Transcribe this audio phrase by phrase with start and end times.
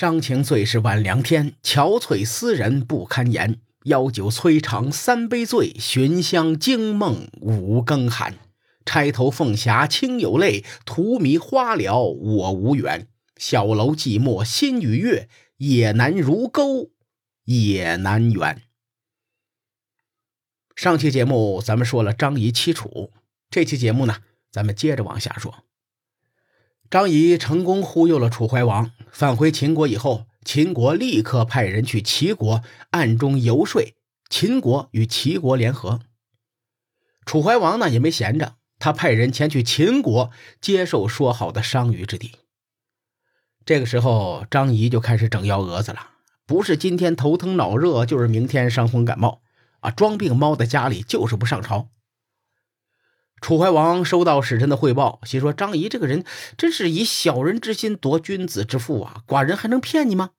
[0.00, 3.60] 伤情最是晚凉天，憔悴思人不堪言。
[3.84, 8.38] 邀酒摧肠三杯醉，寻香惊梦五更寒。
[8.86, 13.08] 钗头凤霞清有泪，荼蘼花了我无缘。
[13.36, 15.28] 小楼寂寞心与月，
[15.58, 16.92] 也难如钩
[17.44, 18.62] 也难圆。
[20.74, 23.12] 上期节目咱们说了张仪欺楚，
[23.50, 25.64] 这期节目呢，咱们接着往下说。
[26.90, 33.94] 张仪成功忽悠了楚怀王，返回秦国以后，秦国立刻派人去齐国暗中游说，
[34.28, 36.00] 秦国与齐国联合。
[37.24, 42.32] 楚怀王呢也没闲着，他派人前去秦国接受说好的商於之地。
[43.64, 46.10] 这个时候，张仪就开始整幺蛾子了，
[46.44, 49.42] 不是今天头疼脑热，就是明天伤风感冒，
[49.78, 51.88] 啊，装病猫在家里就是不上朝。
[53.40, 56.24] 楚怀王收到使臣的汇报，心说：“张仪这个人
[56.58, 59.22] 真是以小人之心夺君子之腹啊！
[59.26, 60.30] 寡人还能骗你吗？”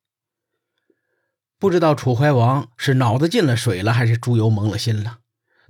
[1.57, 5.19] 不知道楚怀王是脑子进了水了，还是猪油蒙了心了。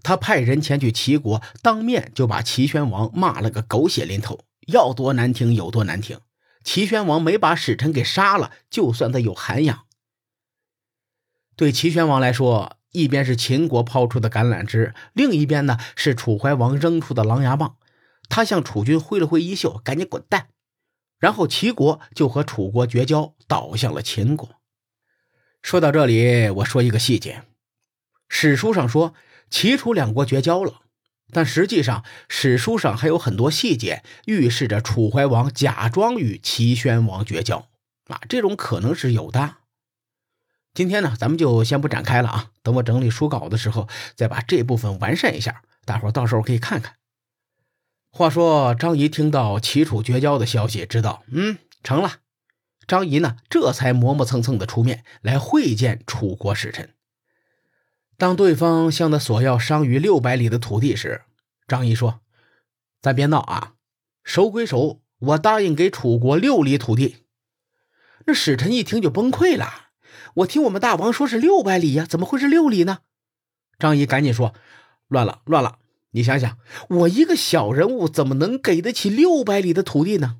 [0.03, 6.19] 他派人前去齐国，当面就把齐宣王骂了个狗血淋头，要多难听有多难听。
[6.63, 9.85] 齐宣王没把使臣给杀了，就算他有涵养。
[11.55, 17.77] 对齐宣王来说，一边是秦国抛出的橄榄枝，另一边呢是楚怀王扔出的狼牙棒。
[18.29, 20.47] 他向楚军挥了挥衣袖，赶紧滚蛋。
[21.19, 24.49] 然后齐国就和楚国绝交，倒向了秦国。
[25.61, 27.43] 说到这里，我说一个细节：
[28.27, 29.13] 史书上说
[29.49, 30.81] 齐楚两国绝交了，
[31.31, 37.67] 但实际上史书上还有很多细节预示着楚怀王假装与齐宣王绝交
[38.07, 39.57] 啊，这种可能是有的。
[40.73, 42.51] 今天呢，咱们就先不展开了啊。
[42.63, 46.95] 等我整理书稿的时候，再把这部分完善一下，大伙到时候可以看看。
[48.09, 52.19] 话说张仪听到齐楚绝交的消息，知道嗯成了。
[52.87, 56.93] 张仪呢，这才磨磨蹭蹭的出面来会见楚国使臣。
[58.17, 61.21] 当对方向他索要商于六百里的土地时，
[61.67, 62.21] 张仪说
[63.01, 63.73] ：“咱别闹啊，
[64.23, 67.25] 守归守，我答应给楚国六里土地。”
[68.27, 69.90] 那使臣一听就崩溃了。
[70.35, 72.99] 我听我们大王说是六百里呀，怎么会是六里呢？
[73.77, 74.53] 张仪赶紧说
[75.09, 75.79] ：“乱了，乱了！
[76.11, 76.57] 你想想，
[76.89, 80.37] 我一个小人物怎么能给得起六百里的土地呢？”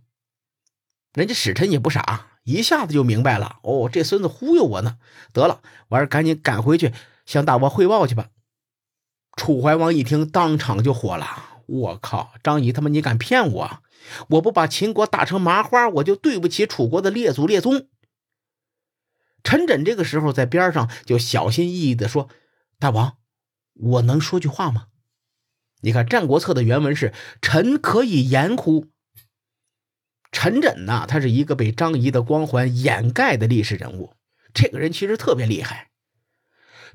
[1.14, 3.58] 人家使臣也不傻，一下子就明白了。
[3.64, 4.98] 哦，这孙子忽悠我呢！
[5.34, 6.94] 得了，我还是赶紧赶回去
[7.26, 8.30] 向大王汇报去吧。
[9.36, 11.26] 楚怀王一听，当场就火了
[11.68, 13.80] ：“我靠，张仪他妈，你敢骗我？
[14.30, 17.88] 我不把秦国打成麻花，我就对不起楚国的列祖列宗。”
[19.44, 22.30] 陈轸这个时候在边上就小心翼翼地说
[22.80, 23.18] ：“大王，
[23.74, 24.88] 我能说句话吗？”
[25.84, 28.88] 你看《战国策》的原文是“臣可以言乎？”
[30.32, 34.14] 陈轸呐，他是一个被张仪的光环掩盖的历史人物。
[34.54, 35.90] 这个人其实特别厉害。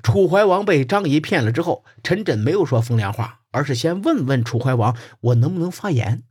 [0.01, 6.23] 楚怀王被张仪骗了之后，陈轸没有说风凉话，而是先问问楚怀王：“我能不能发言？”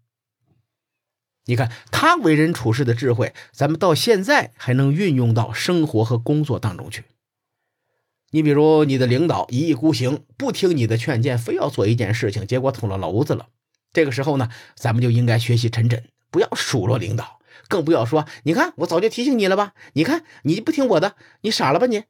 [1.46, 7.04] 你看他为人处事的智慧，咱们到现在还能运用到生活和工作当中去。
[8.30, 13.46] 你比如你的领导一意孤行，不听你的劝谏，非要做一件事情，结果捅了娄子了。
[13.92, 19.72] 这个时候呢，咱们就应该学习陈轸，不要数落领导，更不要说你看我早就提醒你了吧？
[19.94, 22.02] 你看你不听我的，你傻了吧你？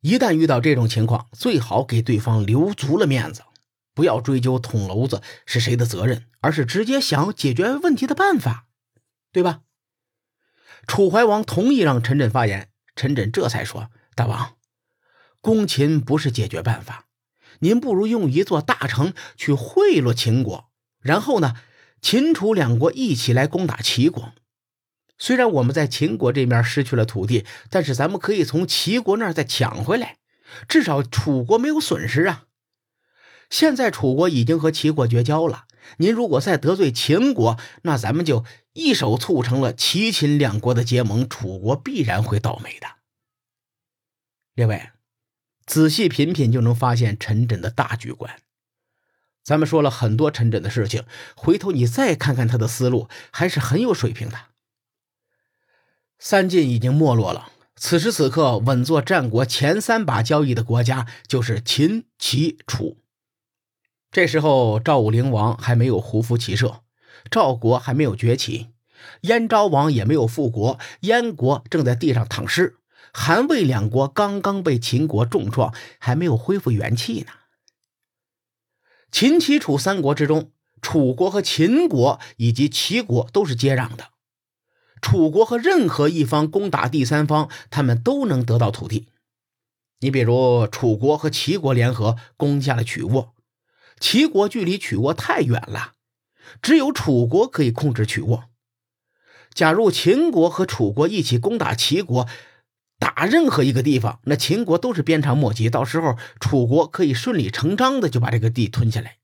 [0.00, 3.42] 一旦遇到这种情况，最好给对方留足了面子。
[3.98, 8.68] 不要追究捅娄子是谁的责任，而是直接想解决问题的办法，
[9.32, 9.62] 对吧？
[10.86, 14.54] 楚怀王同意让陈轸发言，陈轸这才说：“大王，
[15.40, 17.06] 攻秦不是解决办法，
[17.58, 20.70] 您不如用一座大城去贿赂秦国，
[21.00, 21.56] 然后呢，
[22.00, 24.32] 秦楚两国一起来攻打齐国。
[25.18, 30.18] 虽然我们在秦国这面失去了土地，但是咱们可以从齐国那儿再抢回来，
[30.68, 32.44] 至少楚国没有损失啊。”
[33.50, 35.66] 现在楚国已经和齐国绝交了，
[35.96, 38.44] 您如果再得罪秦国，那咱们就
[38.74, 42.86] 一手促成了齐秦两国的结盟，楚国必然会倒霉的。
[44.54, 44.90] 列位，
[45.64, 48.36] 仔细品品就能发现陈轸的大局观。
[49.42, 54.38] 咱们说了很多陈轸的事情，回头你再看看他的思路，还是很有水平的。
[56.18, 62.98] 三晋已经没落了，此时此刻稳坐战国前三把交椅的国家就是秦、齐、楚。
[64.18, 66.80] 这时候，赵武灵王还没有胡服骑射，
[67.30, 68.66] 赵国还没有崛起，
[69.20, 72.78] 燕昭王也没有复国，燕国正在地上躺尸，
[73.12, 77.28] 韩魏两国刚刚被秦国重创，还没有恢复元气呢。
[79.12, 80.50] 秦、齐、楚三国之中，
[80.82, 84.08] 楚国和秦国以及齐国都是接壤的，
[85.00, 89.06] 楚国和任何一方攻打第三方，他们都能得到土地。
[90.00, 93.32] 你比如楚国和齐国联合攻下了曲沃，
[94.00, 95.94] 齐国距离曲沃太远了，
[96.62, 98.44] 只有楚国可以控制曲沃。
[99.52, 102.28] 假如秦国和楚国一起攻打齐国，
[102.98, 109.18] 打任何一个地方，那秦国都是鞭长莫及，到时候楚国可以顺理成章的就把这个地吞下来。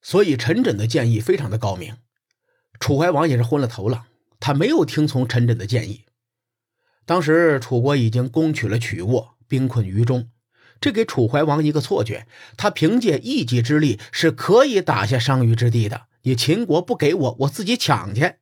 [0.00, 1.96] 所以陈轸的建议非常的高明，
[2.80, 4.06] 楚怀王也是昏了头了，
[4.40, 6.04] 他没有听从陈轸的建议。
[7.04, 9.32] 当时楚国已经攻取了曲沃。
[9.48, 10.30] 兵困于中，
[10.82, 12.26] 这给楚怀王一个错觉：
[12.56, 16.08] 他凭借一己之力是可以打下商於之地的。
[16.22, 18.34] 你秦国不给我，我自己抢去。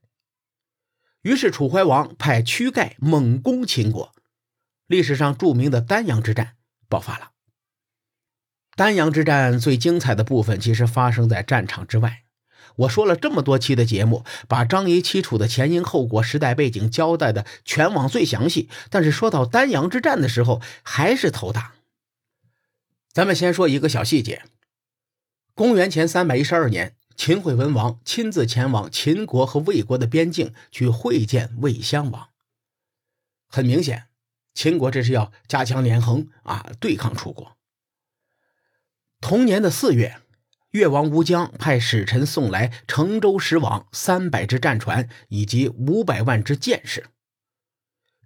[1.23, 4.13] 于是楚怀王派屈盖猛攻秦国，
[4.87, 6.55] 历史上著名的丹阳之战
[6.89, 7.33] 爆发了。
[8.75, 12.23] 丹阳之战最精彩的部分其实发生在战场之外。
[12.77, 21.75] 我说了这么多期的节目，把张仪七楚的前因后果、时代背景交代的全网最详细，但是说到丹阳之战的时候，还是头大。
[23.13, 24.45] 咱们先说一个小细节：
[25.55, 32.29] 公元前三百一十二年，秦惠文王亲自前往秦国和魏国的边境去会见魏襄王。
[33.49, 34.07] 很明显，
[34.55, 37.57] 秦国这是要加强连横啊，对抗楚国。
[39.21, 40.21] 同年的四月。
[40.71, 47.07] 越王吴江派使臣送来成舟十网三百只战船以及五百万只箭矢。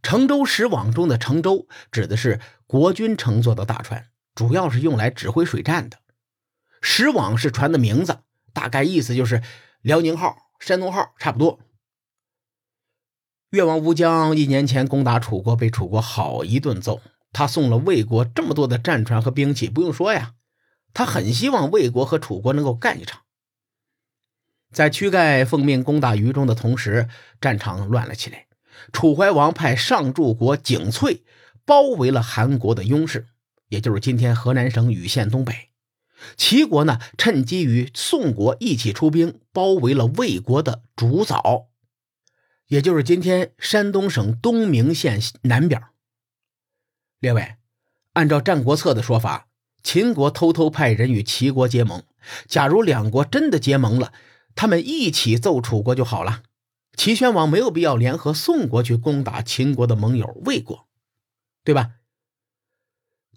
[0.03, 5.99] 成舟十网中的成舟指的是国君乘坐的大船，主要是用来指挥水战的。
[6.81, 8.21] 石网是船的名字，
[8.53, 9.43] 大概意思就是
[9.81, 11.61] 辽宁号、山东号差不多。
[13.51, 17.01] 越王吴江一年前攻打楚国，被楚国好一顿揍。
[17.33, 20.35] 他送了魏国这么多的战船和兵器，不用说呀。
[20.93, 23.23] 他很希望魏国和楚国能够干一场。
[24.73, 27.09] 在屈盖奉命攻打于中的同时，
[27.41, 28.47] 战场乱了起来。
[28.93, 31.25] 楚怀王派上柱国景翠
[31.65, 33.29] 包围了韩国的雍氏，
[33.69, 35.71] 也就是今天河南省禹县东北。
[36.37, 41.69] 齐国呢，趁机与宋国一起出兵，包围了魏国的主枣，
[42.69, 45.83] 也就是今天山东省东明县南边。
[47.19, 47.57] 列位，
[48.15, 49.49] 按照《战国策》的说法。
[49.83, 52.03] 秦国偷偷派人与齐国结盟。
[52.49, 54.15] 假如两国真的结盟了，
[54.55, 56.43] 他们一起揍楚国就好了。
[56.97, 60.89] 齐宣王没有必要联合宋国去攻打秦国的盟友魏国，
[61.65, 61.91] 对吧？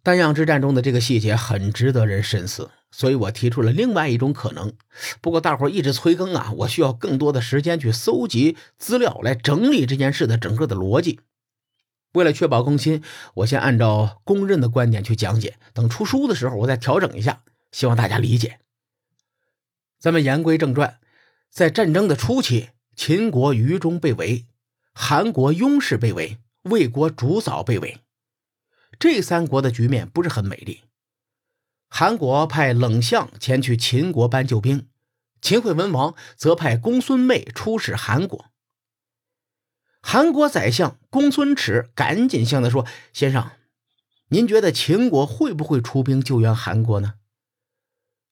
[0.07, 4.71] 丹阳之战中的这个细节很值得人深思，所以我提出了另外一种可能。
[5.19, 11.19] 不过大伙一直催更啊，我需要更多的时间去搜集资料，来整理这件事的整个的逻辑。
[12.13, 15.57] 为了确保更新，我先按照公认的观点去讲解。
[15.73, 17.41] 等出书的时候，我再调整一下，
[17.73, 18.59] 希望大家理解。
[19.99, 20.99] 咱们言归正传，
[21.51, 24.45] 在战争的初期，秦国于中被围，
[24.93, 27.97] 韩国雍氏被围，魏国主早被围，
[28.99, 30.83] 这三国的局面不是很美丽。
[31.89, 34.87] 韩国派冷相前去秦国搬救兵，
[35.41, 38.45] 秦惠文王则派公孙妹出使韩国。
[40.01, 43.51] 韩国宰相公孙耻赶紧向他说：“先生，
[44.29, 47.15] 您觉得秦国会不会出兵救援韩国呢？”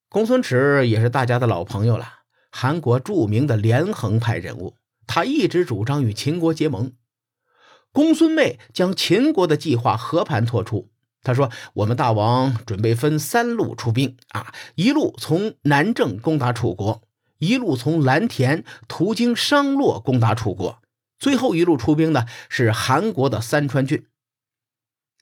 [0.09, 2.19] 公孙耻也是大家的老朋友了，
[2.51, 4.77] 韩国著名的连横派人物，
[5.07, 6.93] 他一直主张与秦国结盟。
[7.95, 10.89] 公孙妹将秦国的计划和盘托出，
[11.21, 17.01] 他说：“我们大王准备分三路出兵啊，一路从南郑攻打楚国，
[17.37, 20.81] 一路从蓝田途经商洛攻打楚国。”
[21.17, 24.05] 最后一路出兵的是韩国的三川郡，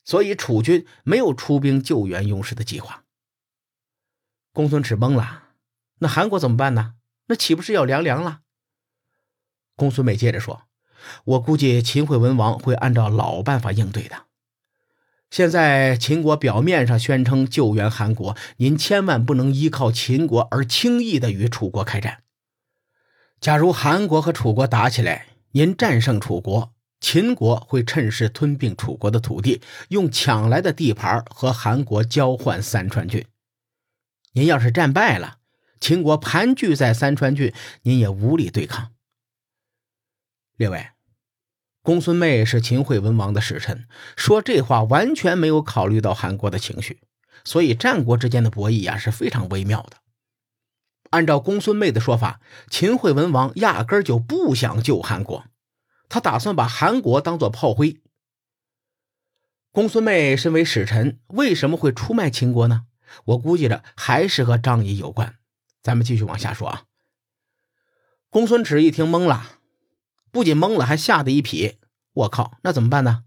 [0.03, 3.03] 所以楚军没有出兵救援雍氏的计划。
[4.51, 5.49] 公孙耻懵了，
[5.99, 6.95] 那韩国怎么办呢？
[7.27, 8.39] 那岂不是要凉凉了？
[9.75, 10.63] 公孙美接着说
[11.25, 14.23] ：“我估计秦惠文王会按照老办法应对的。
[15.29, 22.19] 现在秦国表面上宣称救援韩国，您千万不能依靠秦国而轻易的与楚国开战。
[23.41, 33.25] 假如韩国和楚国打起来，您战胜楚国，秦国会趁势吞并楚国的土地，用抢来的地盘和韩国交换三川郡。
[34.33, 35.39] 您要是战败了，
[35.79, 38.92] 秦国盘踞在三川郡，您也无力对抗。
[40.55, 40.89] 列位，
[41.81, 47.01] 公孙妹是秦惠文王的使臣，说这话完全没有考虑到韩国的情绪，
[47.43, 49.97] 所以战国之间的博弈啊是非常微妙的。
[51.09, 55.45] 按照公孙妹的说法，秦惠文王压根就不想救韩国，
[56.07, 58.01] 他打算把韩国当做炮灰。
[59.71, 62.85] 公孙妹身为使臣，为什么会出卖秦国呢？
[63.25, 65.35] 我估计着还是和张仪有关。
[65.81, 66.83] 咱们继续往下说啊。
[68.29, 69.59] 公孙耻一听懵了，
[70.33, 71.77] 不仅懵了，还吓得一匹。
[72.13, 73.23] 我靠，那怎么办呢？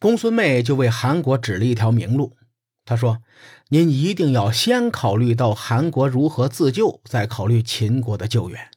[0.00, 2.36] 公孙妹就为韩国指了一条明路。
[2.84, 3.22] 他说
[3.70, 8.68] ：“您一定要先考虑到韩国如何自救，再考虑秦国的救援。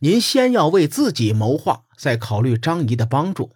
[0.00, 3.54] 您先要为自己谋划，再考虑张仪的帮助。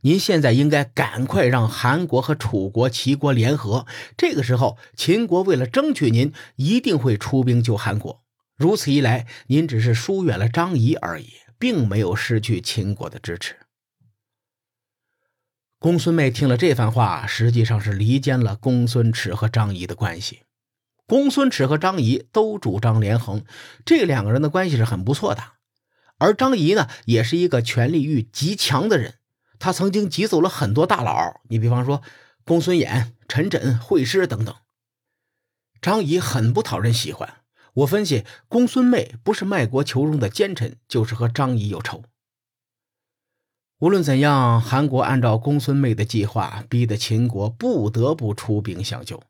[0.00, 3.84] 您现在应该赶快让韩国和楚国、齐国联合。
[4.16, 8.22] 这个时候，秦国为了争取您，一定会出兵救韩国。
[8.56, 11.28] 如此一来，您只是疏远了张仪而已，
[11.58, 13.56] 并没有失去秦国的支持。”
[15.78, 20.42] 公孙妹听了这番话，实际上是离间了公孙耻和张仪的关系。
[21.06, 23.44] 公孙耻和张仪都主张连横，
[23.84, 25.42] 这两个人的关系是很不错的。
[26.18, 29.18] 而张仪呢，也是一个权力欲极强的人，
[29.58, 32.02] 他曾经挤走了很多大佬，你比方说
[32.42, 34.54] 公孙衍、陈轸、惠施等等。
[35.80, 37.42] 张仪很不讨人喜欢。
[37.76, 42.04] 我分析，公孙妹不是卖国求荣的奸臣，就是和张仪有仇。
[43.80, 49.22] 无论怎样，韩国按照公孙妹的计划，逼得秦国不得不出兵相救。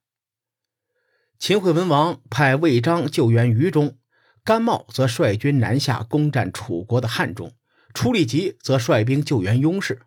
[1.40, 3.98] 秦惠文王派魏章救援于中，
[4.44, 7.52] 甘茂则率军南下攻占楚国的汉中，
[7.92, 10.02] 楚里吉则率兵救援雍氏。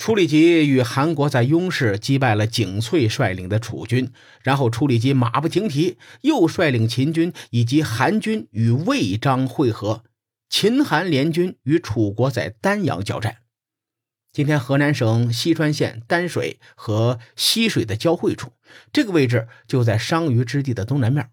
[0.00, 4.10] 楚里吉与韩国在雍氏击败了景翠率领的楚军，
[4.42, 10.04] 然后楚里吉马不停蹄，又率领秦军以及韩军与魏章会合。
[10.48, 13.42] 秦韩联军与楚国在丹阳交战。
[14.32, 18.52] 今天河南省西川县丹水和西水的交汇处，
[18.90, 21.28] 这个位置就在商於之地的东南面。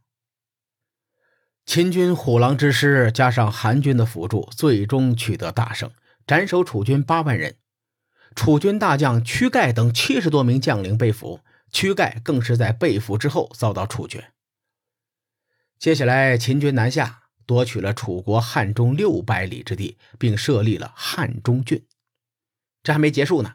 [1.65, 5.89] 秦军虎狼之师加上韩军的辅助，最终取得大胜，
[6.27, 7.55] 斩首楚军八万人。
[8.37, 11.39] 楚军大将屈盖等七十多名将领被俘，
[11.71, 14.31] 屈盖更是在被俘之后遭到处决。
[15.79, 17.23] 接下来，秦军南下。
[17.47, 21.85] 夺取了楚国汉中六百里之地，并设立了汉中郡。
[22.83, 23.53] 这还没结束呢。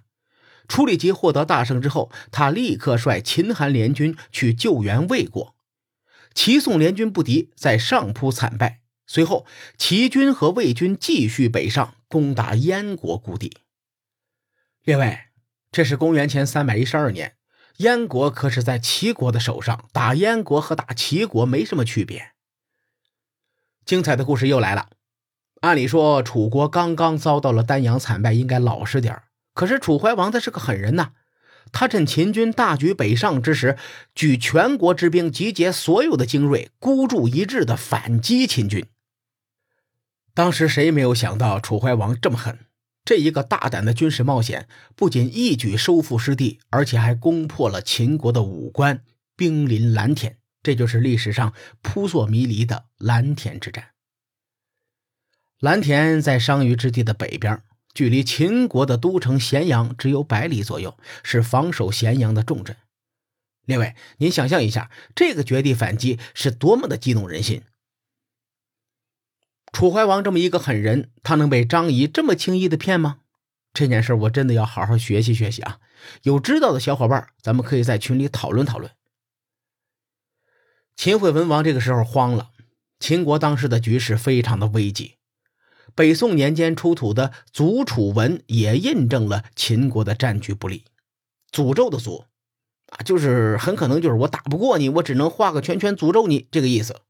[0.67, 5.55] 楚里吉获得大胜之后，他立刻率秦韩联军去救援魏国。
[6.33, 8.81] 齐宋联军不敌，在上铺惨败。
[9.07, 9.47] 随后，
[9.77, 13.59] 齐军和魏军继续北上，攻打燕国故地。
[14.85, 15.17] 列位，
[15.71, 17.37] 这是公元前三百一十二年，
[17.77, 22.33] 燕国可是在齐国的手上，打燕国和打齐国没什么区别。
[23.85, 24.89] 精彩的故事又来了。
[25.61, 29.23] 按理说，楚国刚刚遭到了丹阳惨败，应该老实点
[29.55, 31.13] 可是楚怀王他是个狠人呐，
[31.71, 33.79] 他趁秦军大举北上之时，
[34.17, 38.85] 举全国之兵，集结所有的精锐，孤注一掷的反击秦军。
[40.35, 42.59] 当时谁没有想到楚怀王这么狠？
[43.05, 49.03] 这一个大胆的军事冒险，不仅一举收复失地，而且还攻破了秦国的武关，
[49.37, 50.39] 兵临蓝田。
[50.63, 53.89] 这就是历史上扑朔迷离的蓝田之战。
[55.59, 62.77] 蓝田在商於之地的北边，距离秦国的都城咸阳只有百里左右，是防守咸阳的重镇。
[63.65, 67.63] 列位，您想象一下，这个绝地反击是多么的激动人心！
[69.73, 73.19] 楚怀王这么一个狠人，他能被张仪这么轻易的骗吗？
[73.73, 75.79] 这件事我真的要好好学习学习啊！
[76.25, 78.93] 有知道的小伙伴，咱们可以在群里讨论讨论。
[80.95, 82.51] 秦惠文王这个时候慌了，
[83.01, 85.15] 秦国当时的局势非常的危急。
[85.95, 90.85] 北宋年间出土的《祖楚文》也印证了秦国的战局不利。
[91.51, 92.27] 诅咒的诅
[92.89, 97.01] 啊，就是很可能就是我打不过你，我只能画个圈圈诅咒你这个意思。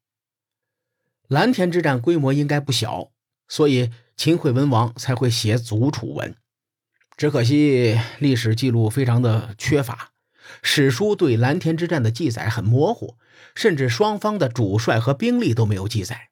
[1.32, 3.08] 蓝田之战规模应该不小，
[3.48, 6.32] 所以秦惠文王才会写《祖楚文》。
[7.16, 10.10] 只可惜历史记录非常的缺乏。
[10.62, 13.16] 史书对蓝田之战的记载很模糊，
[13.54, 16.28] 甚至双方的主帅和兵力都没有记载。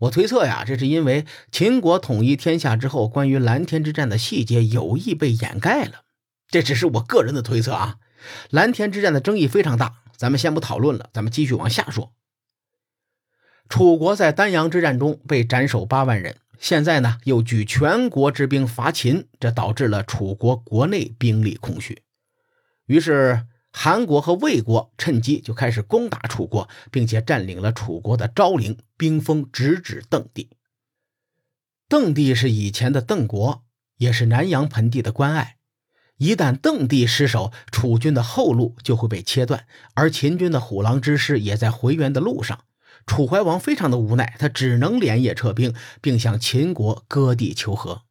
[0.00, 6.02] 我推测呀，这是因为秦国统一天下之后，关于蓝田之战的细节有意被掩盖了。
[6.50, 7.96] 这只是我个人的推测啊。
[8.50, 12.12] 蓝田之战的争议非常大，咱们先不讨论了，咱们继续往下说。
[13.68, 22.02] 楚国在丹阳之战中被斩首八万人，现在呢又举全国之兵伐秦，这导致了楚国国内兵力空虚。
[22.86, 30.48] 于是，韩国和魏国趁机就开始攻打楚国，并且占领了楚国的昭陵，兵锋直指邓地。
[31.86, 33.64] 邓地是以前的邓国，
[33.98, 35.56] 也是南阳盆地的关隘。
[36.16, 42.64] 一旦邓地失守，楚军的后路就会被切断，而秦军的虎狼之师也在回援的路上。
[43.08, 48.02] 楚怀王非常的无奈，他只能连夜撤兵，并向秦国割地求和。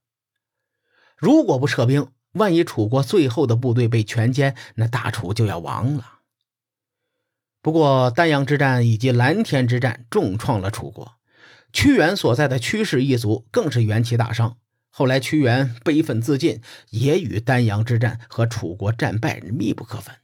[1.15, 6.19] 如果不撤兵，万一楚国最后的部队被全歼，那大楚就要亡了。
[7.61, 11.13] 不过丹阳之战以及蓝田之战重创了楚国，
[11.71, 14.57] 屈原所在的屈氏一族更是元气大伤。
[14.89, 20.15] 后来屈原悲愤自尽，也与丹阳之战和楚国战败密不可分。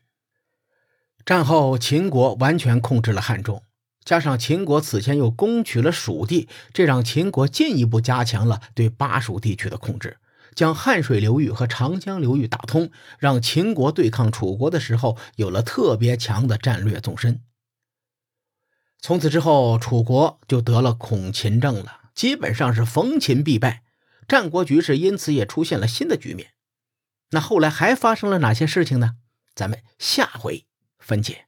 [1.26, 3.64] 战后，秦国完全控制了汉中，
[4.04, 10.18] 加上秦国此前又攻取了蜀地，这让秦国进一步加强了对巴蜀地区的控制，
[10.56, 17.42] 将汉水流域和长江流域打通，让秦国对抗楚国的时候有了特别强的战略纵深。
[19.00, 23.84] 从此之后，楚国就得了恐秦症了，基本上是逢秦必败。
[24.28, 26.52] 战国局势因此也出现了新的局面。
[27.32, 29.16] 那后来还发生了哪些事情呢？
[29.54, 30.66] 咱们下回
[31.00, 31.48] 分解。